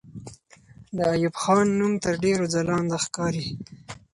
[0.95, 3.45] د ایوب خان نوم تر ډېرو ځلانده ښکاري.